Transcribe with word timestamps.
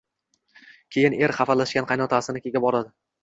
Keyin 0.95 1.17
er 1.27 1.35
xafalashgan 1.41 1.87
qaynotasinikiga 1.91 2.65
boradi 2.67 2.91